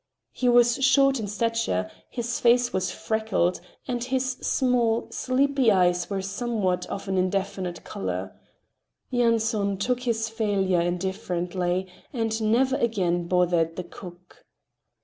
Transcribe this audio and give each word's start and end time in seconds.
He 0.31 0.49
was 0.49 0.83
short 0.83 1.19
in 1.19 1.27
stature, 1.27 1.91
his 2.09 2.39
face 2.39 2.73
was 2.73 2.89
freckled, 2.89 3.61
and 3.87 4.03
his 4.03 4.31
small, 4.41 5.05
sleepy 5.11 5.71
eyes 5.71 6.09
were 6.09 6.23
somewhat 6.23 6.87
of 6.87 7.07
an 7.07 7.19
indefinite 7.19 7.83
color. 7.83 8.35
Yanson 9.11 9.77
took 9.77 9.99
his 9.99 10.27
failure 10.27 10.81
indifferently, 10.81 11.85
and 12.11 12.41
never 12.41 12.77
again 12.77 13.27
bothered 13.27 13.75
the 13.75 13.83
cook. 13.83 14.43